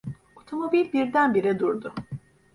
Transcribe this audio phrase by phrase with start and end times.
[0.35, 1.93] Otomobil birdenbire durdu.